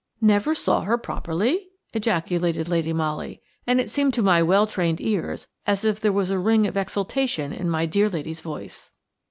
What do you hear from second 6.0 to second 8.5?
was a ring of exultation in my dear lady's